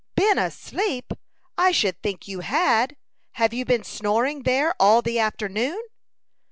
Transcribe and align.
"Been 0.15 0.39
asleep! 0.39 1.13
I 1.59 1.69
should 1.71 2.01
think 2.01 2.27
you 2.27 2.39
had! 2.39 2.95
Have 3.33 3.53
you 3.53 3.65
been 3.65 3.83
snoring 3.83 4.41
there 4.41 4.73
all 4.79 5.03
the 5.03 5.19
afternoon?" 5.19 5.79